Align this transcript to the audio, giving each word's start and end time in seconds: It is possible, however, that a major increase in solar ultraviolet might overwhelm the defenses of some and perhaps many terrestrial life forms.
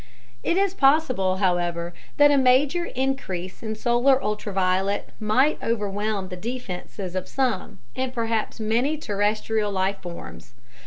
It 0.41 0.57
is 0.57 0.73
possible, 0.73 1.35
however, 1.37 1.93
that 2.17 2.31
a 2.31 2.35
major 2.39 2.85
increase 2.85 3.61
in 3.61 3.75
solar 3.75 4.19
ultraviolet 4.23 5.09
might 5.19 5.59
overwhelm 5.61 6.29
the 6.29 6.35
defenses 6.35 7.15
of 7.15 7.27
some 7.27 7.77
and 7.95 8.11
perhaps 8.11 8.59
many 8.59 8.97
terrestrial 8.97 9.71
life 9.71 10.01
forms. 10.01 10.55